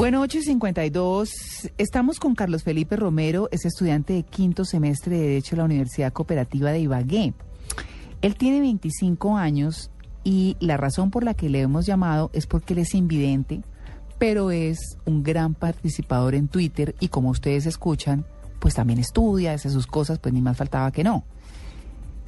[0.00, 1.30] Bueno, 8 y 52.
[1.76, 6.10] Estamos con Carlos Felipe Romero, es estudiante de quinto semestre de Derecho de la Universidad
[6.10, 7.34] Cooperativa de Ibagué.
[8.22, 9.90] Él tiene 25 años
[10.24, 13.60] y la razón por la que le hemos llamado es porque él es invidente,
[14.18, 18.24] pero es un gran participador en Twitter y como ustedes escuchan,
[18.58, 21.24] pues también estudia, hace sus cosas, pues ni más faltaba que no.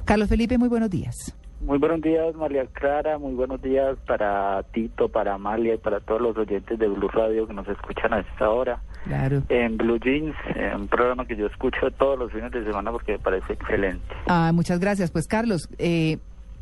[0.05, 1.33] Carlos Felipe, muy buenos días.
[1.65, 3.17] Muy buenos días, María Clara.
[3.17, 7.47] Muy buenos días para Tito, para Amalia y para todos los oyentes de Blue Radio
[7.47, 8.81] que nos escuchan a esta hora.
[9.05, 9.43] Claro.
[9.47, 10.35] En Blue Jeans,
[10.75, 14.13] un programa que yo escucho todos los fines de semana porque me parece excelente.
[14.27, 15.09] Ah, muchas gracias.
[15.09, 16.17] Pues Carlos, eh,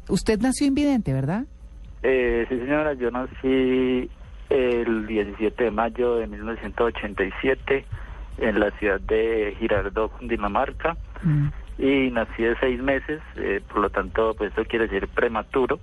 [0.08, 1.46] usted nació invidente, ¿verdad?
[2.04, 4.10] Eh, sí, señora, yo nací
[4.50, 7.86] el 17 de mayo de 1987
[8.38, 10.96] en la ciudad de Girardot, Dinamarca.
[11.24, 11.48] Mm.
[11.78, 15.80] Y nací de seis meses, eh, por lo tanto, pues eso quiere decir prematuro.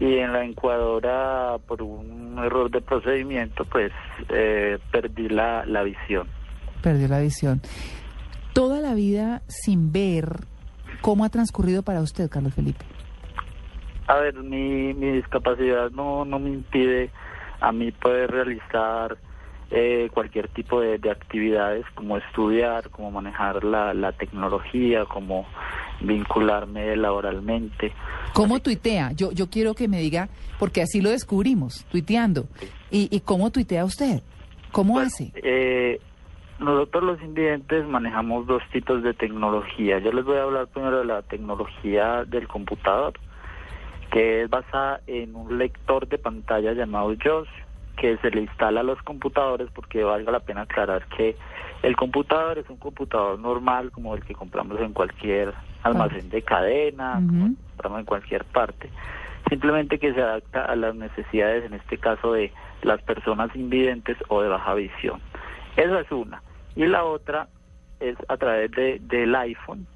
[0.00, 3.92] Y en la incubadora, por un error de procedimiento, pues
[4.28, 6.26] eh, perdí la, la visión.
[6.82, 7.60] Perdió la visión.
[8.52, 10.40] Toda la vida sin ver,
[11.00, 12.84] ¿cómo ha transcurrido para usted, Carlos Felipe?
[14.06, 17.10] A ver, mi, mi discapacidad no, no me impide
[17.60, 19.16] a mí poder realizar
[19.70, 25.46] eh, cualquier tipo de, de actividades como estudiar, como manejar la, la tecnología, como
[26.00, 27.92] vincularme laboralmente.
[28.32, 29.12] ¿Cómo tuitea?
[29.12, 32.44] Yo, yo quiero que me diga, porque así lo descubrimos, tuiteando.
[32.90, 34.20] ¿Y, y cómo tuitea usted?
[34.72, 35.32] ¿Cómo Bueno, hace?
[35.36, 36.00] eh,
[36.58, 39.98] nosotros los invidentes manejamos dos tipos de tecnología.
[40.00, 43.14] Yo les voy a hablar primero de la tecnología del computador,
[44.12, 47.48] que es basada en un lector de pantalla llamado JAWS,
[47.96, 51.36] que se le instala a los computadores porque valga la pena aclarar que
[51.82, 57.14] el computador es un computador normal como el que compramos en cualquier almacén de cadena,
[57.14, 57.46] como Ujú.
[57.46, 58.90] el que compramos en cualquier parte.
[59.48, 62.52] Simplemente que se adapta a las necesidades, en este caso, de
[62.82, 65.20] las personas invidentes o de baja visión.
[65.76, 66.42] Esa es una.
[66.74, 67.48] Y la otra
[68.00, 69.86] es a través de, del iPhone,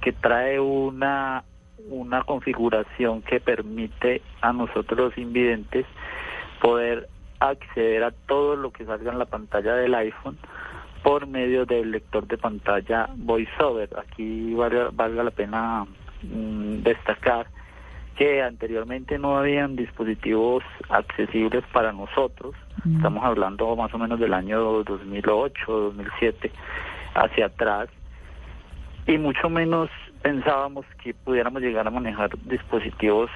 [0.00, 1.44] que trae una,
[1.88, 5.86] una configuración que permite a nosotros los invidentes
[6.60, 7.08] poder
[7.40, 10.38] acceder a todo lo que salga en la pantalla del iPhone
[11.02, 13.90] por medio del lector de pantalla VoiceOver.
[13.98, 15.86] Aquí valga, valga la pena
[16.22, 17.46] mm, destacar
[18.16, 22.54] que anteriormente no habían dispositivos accesibles para nosotros.
[22.84, 22.96] Mm.
[22.96, 26.50] Estamos hablando más o menos del año 2008, 2007,
[27.14, 27.88] hacia atrás.
[29.06, 29.88] Y mucho menos
[30.20, 33.30] pensábamos que pudiéramos llegar a manejar dispositivos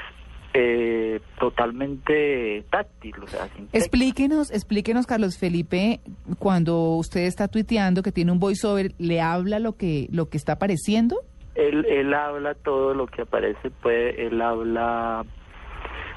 [0.54, 3.22] eh, totalmente táctiles.
[3.22, 3.48] O sea.
[3.72, 6.00] Explíquenos, explíquenos, Carlos Felipe,
[6.38, 10.52] cuando usted está tuiteando que tiene un voiceover, ¿le habla lo que, lo que está
[10.54, 11.16] apareciendo?
[11.54, 15.24] Él, él habla todo lo que aparece, puede, él habla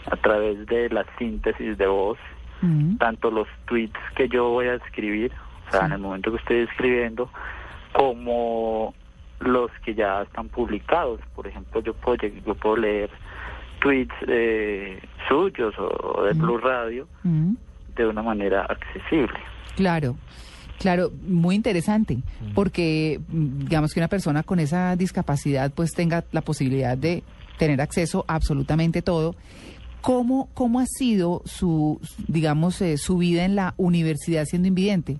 [0.06, 2.18] a través de la síntesis de voz,
[2.62, 2.98] Ujú.
[2.98, 5.32] tanto los tweets que yo voy a escribir,
[5.68, 5.86] o sea, Sí.
[5.88, 7.30] en el momento que estoy escribiendo,
[7.92, 8.94] como
[9.40, 11.20] los que ya están publicados.
[11.36, 13.10] Por ejemplo, yo puedo, yo puedo leer
[13.86, 16.38] tweets eh, suyos o de Mm.
[16.42, 17.56] Blue Radio Ujú.
[17.96, 19.38] de una manera accesible.
[19.76, 20.16] Claro,
[20.80, 22.18] claro, muy interesante,
[22.56, 27.22] porque mm, digamos que una persona con esa discapacidad pues tenga la posibilidad de
[27.60, 29.36] tener acceso a absolutamente todo.
[30.02, 35.18] ¿Cómo, cómo ha sido su, digamos, eh, su vida en la universidad siendo invidente?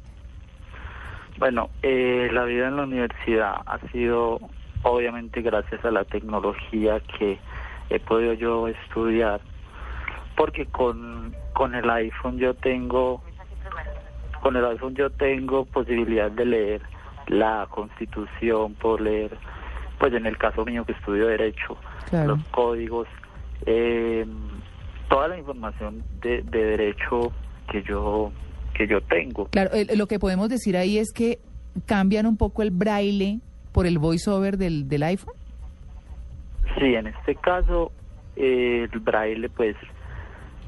[1.38, 4.40] Bueno, eh, la vida en la universidad ha sido
[4.84, 7.38] obviamente gracias a la tecnología que
[7.90, 9.42] he podido yo estudiar,
[10.36, 13.22] porque con, con el iPhone yo tengo,
[14.42, 16.82] con el iPhone yo tengo posibilidad de leer
[17.28, 19.38] la Constitución, puedo leer,
[20.00, 21.78] pues en el caso mío que estudio Derecho,
[22.10, 22.36] Claro.
[22.36, 23.08] los códigos,
[23.66, 24.26] eh,
[25.10, 27.32] toda la información de, de derecho
[27.72, 28.32] que yo
[28.76, 29.46] que yo tengo.
[29.48, 31.40] Claro, lo que podemos decir ahí es que
[31.86, 33.40] cambian un poco el braille
[33.72, 35.34] por el voiceover del, del iPhone.
[36.78, 37.92] Sí, en este caso
[38.36, 39.76] el braille pues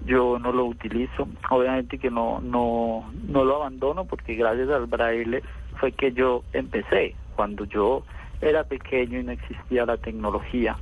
[0.06, 5.44] yo no lo utilizo, obviamente que no no no lo abandono porque gracias al braille
[5.80, 8.04] fue que yo empecé cuando yo
[8.40, 10.78] era pequeño y no existía la tecnología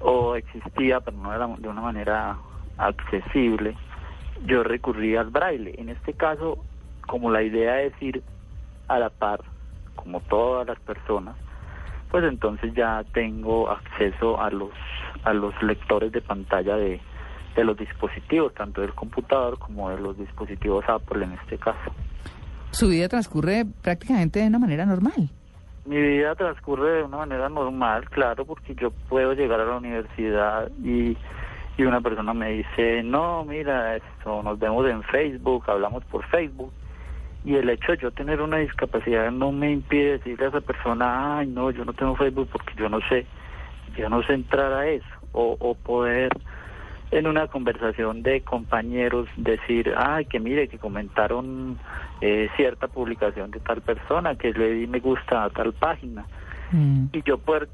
[0.00, 2.36] o existía pero no era de una manera
[2.78, 3.76] accesible
[4.46, 5.74] yo recurrí al braille.
[5.78, 6.58] En este caso,
[7.06, 8.22] como la idea es ir
[8.88, 9.40] a la par,
[9.96, 11.36] como todas las personas,
[12.12, 14.70] pues entonces ya tengo acceso a los
[15.24, 17.00] a los lectores de pantalla de,
[17.56, 21.92] de los dispositivos, tanto del computador como de los dispositivos Apple en este caso.
[22.70, 25.30] Su vida transcurre prácticamente de una manera normal.
[25.86, 30.70] Mi vida transcurre de una manera normal, claro, porque yo puedo llegar a la universidad
[30.82, 31.16] y,
[31.78, 36.72] y una persona me dice, no, mira, esto, nos vemos en Facebook, hablamos por Facebook.
[37.44, 41.38] Y el hecho de yo tener una discapacidad no me impide decirle a esa persona,
[41.38, 43.26] ay, no, yo no tengo Facebook porque yo no sé,
[43.96, 45.06] yo no sé entrar a eso.
[45.32, 46.30] O, o poder
[47.12, 51.78] en una conversación de compañeros decir, ay, que mire, que comentaron
[52.22, 56.24] eh, cierta publicación de tal persona, que le di me gusta a tal página.
[56.72, 57.06] Mm.
[57.12, 57.68] Y yo poder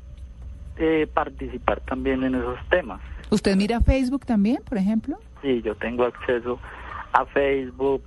[0.76, 3.00] eh, participar también en esos temas.
[3.30, 5.18] ¿Usted mira Facebook también, por ejemplo?
[5.40, 6.58] Sí, yo tengo acceso
[7.12, 8.02] a Facebook,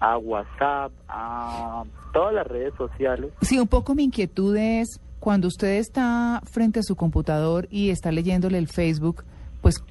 [0.00, 3.30] a WhatsApp, a todas las redes sociales.
[3.42, 8.12] Sí, un poco mi inquietud es cuando usted está frente a su computador y está
[8.12, 9.24] leyéndole el Facebook,
[9.62, 9.82] pues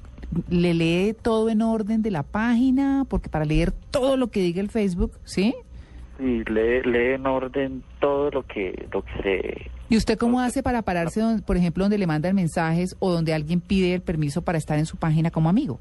[0.48, 4.60] le lee todo en orden de la página, porque para leer todo lo que diga
[4.60, 5.54] el Facebook, ¿sí?
[6.18, 10.62] y lee, lee en orden todo lo que lo que se ¿Y usted cómo hace
[10.62, 14.42] para pararse, don- por ejemplo, donde le mandan mensajes o donde alguien pide el permiso
[14.42, 15.78] para estar en su página como amigo?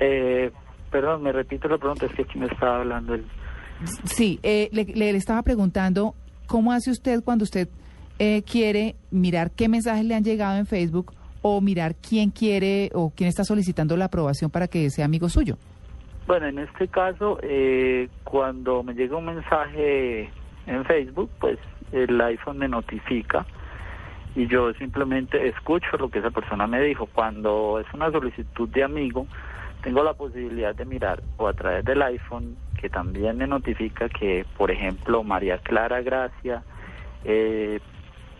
[0.00, 0.50] eh,
[0.90, 3.24] perdón me repito la pregunta es que aquí me estaba hablando el
[4.04, 6.14] Sí, eh, le, le- le estaba preguntando,
[6.46, 7.68] ¿cómo hace usted cuando usted
[8.18, 11.12] eh, quiere mirar qué mensajes le han llegado en Facebook
[11.42, 15.56] o mirar quién quiere o quién está solicitando la aprobación para que sea amigo suyo?
[16.26, 20.28] Bueno, en este caso, eh, cuando me llega un mensaje
[20.66, 21.58] en Facebook, pues
[21.92, 23.46] el iPhone me notifica
[24.34, 27.06] y yo simplemente escucho lo que esa persona me dijo.
[27.06, 29.26] Cuando es una solicitud de amigo,
[29.82, 34.44] tengo la posibilidad de mirar o a través del iPhone, que también me notifica que,
[34.56, 36.62] por ejemplo, María Clara Gracia
[37.24, 37.80] eh,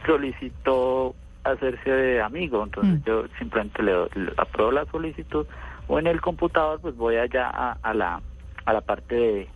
[0.07, 1.15] solicitó
[1.45, 3.05] hacerse de amigo, entonces Mm.
[3.05, 5.47] yo simplemente le, le apruebo la solicitud
[5.87, 8.21] o en el computador pues voy allá a, a la
[8.67, 9.49] a la parte de,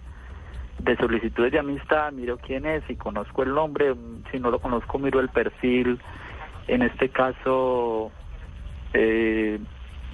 [0.78, 3.94] de solicitudes de amistad, miro quién es, si conozco el nombre,
[4.30, 6.00] si no lo conozco miro el perfil,
[6.66, 8.10] en este caso
[8.94, 9.58] eh,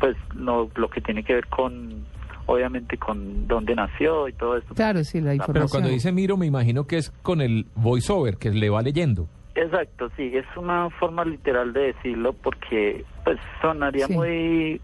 [0.00, 2.06] pues no lo que tiene que ver con
[2.46, 4.74] obviamente con dónde nació y todo esto.
[4.74, 5.52] Claro, sí, la información.
[5.54, 9.26] Pero cuando dice miro, me imagino que es con el voiceover, que le va leyendo.
[9.54, 14.12] Exacto, sí, es una forma literal de decirlo porque pues sonaría Sí.
[14.14, 14.80] muy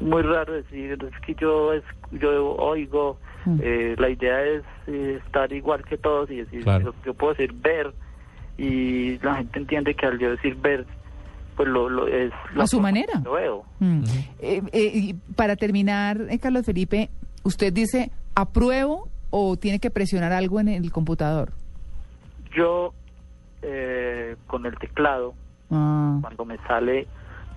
[0.00, 1.82] muy raro decir es que yo es
[2.12, 3.58] yo oigo Mm.
[3.62, 6.86] eh, la idea es eh, estar igual que todos y decir Claro.
[6.86, 7.92] yo, yo puedo decir ver
[8.56, 10.86] y la gente entiende que al yo decir ver
[11.58, 13.20] pues lo, lo es A su manera.
[13.24, 13.64] Lo veo.
[13.80, 14.04] Mm.
[14.38, 17.10] Eh, eh, para terminar, eh, Carlos Felipe,
[17.42, 21.52] ¿usted dice apruebo o tiene que presionar algo en el computador?
[22.56, 22.94] Yo
[23.62, 25.34] eh, con el teclado
[25.70, 27.06] Ah, cuando me sale,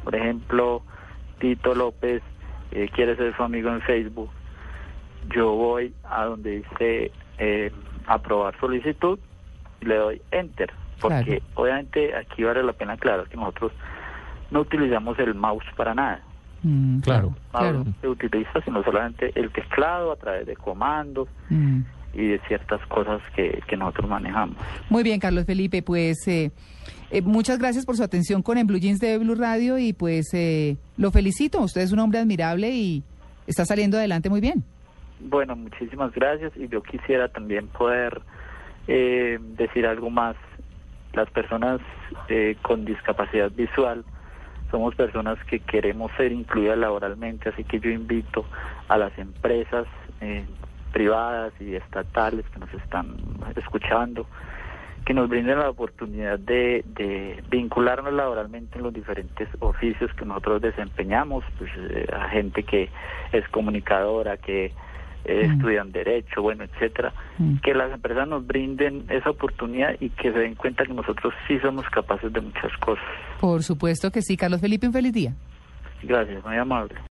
[0.03, 0.81] por ejemplo,
[1.39, 2.21] Tito López
[2.71, 4.30] eh, quiere ser su amigo en Facebook,
[5.33, 7.71] yo voy a donde dice eh,
[8.07, 9.18] aprobar solicitud
[9.80, 11.42] y le doy enter, porque Claro.
[11.56, 13.71] obviamente aquí vale la pena aclarar que nosotros
[14.51, 16.21] no utilizamos el mouse para nada.
[16.63, 17.27] mm, Claro.
[17.30, 17.77] El Claro.
[17.80, 21.79] mouse se utiliza sino solamente el teclado a través de comandos mm.
[22.13, 24.58] y de ciertas cosas que, que nosotros manejamos.
[24.89, 26.51] Muy bien, Carlos Felipe, pues eh,
[27.10, 30.34] eh, muchas gracias por su atención con En Blue Jeans de Blue Radio y pues
[30.34, 33.03] eh, lo felicito, usted es un hombre admirable y
[33.48, 34.63] está saliendo adelante muy bien.
[35.22, 38.22] Bueno, muchísimas gracias y yo quisiera también poder
[38.88, 40.36] eh, decir algo más.
[41.13, 41.82] Las personas
[42.27, 44.03] eh, con discapacidad visual
[44.70, 48.46] somos personas que queremos ser incluidas laboralmente, así que yo invito
[48.88, 49.86] a las empresas
[50.22, 50.46] eh,
[50.94, 53.18] privadas y estatales que nos están
[53.56, 54.25] escuchando
[55.06, 56.84] que nos brinden la oportunidad de,
[57.50, 62.89] vincularnos laboralmente en los diferentes oficios que nosotros desempeñamos, pues eh, a gente que
[63.32, 64.72] es comunicadora, que
[65.25, 65.51] eh, Mm.
[65.54, 67.56] estudian derecho, bueno, etcétera, Mm.
[67.63, 71.60] que las empresas nos brinden esa oportunidad y que se den cuenta que nosotros sí
[71.60, 73.04] somos capaces de muchas cosas.
[73.40, 75.34] Por supuesto que sí, Carlos Felipe, un feliz día.
[76.04, 76.96] Gracias, muy amable.